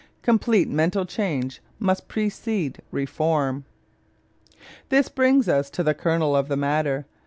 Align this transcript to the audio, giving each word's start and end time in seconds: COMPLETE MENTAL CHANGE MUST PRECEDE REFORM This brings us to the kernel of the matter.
COMPLETE 0.23 0.67
MENTAL 0.67 1.05
CHANGE 1.05 1.61
MUST 1.77 2.07
PRECEDE 2.07 2.79
REFORM 2.89 3.65
This 4.89 5.09
brings 5.09 5.47
us 5.47 5.69
to 5.69 5.83
the 5.83 5.93
kernel 5.93 6.35
of 6.35 6.47
the 6.47 6.57
matter. 6.57 7.05